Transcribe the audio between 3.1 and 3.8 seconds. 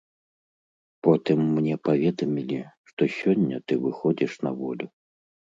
сёння ты